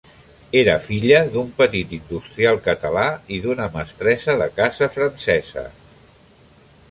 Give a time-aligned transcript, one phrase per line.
[0.59, 3.05] Era filla d'un petit industrial català
[3.37, 5.69] i d'una mestressa de casa francesa.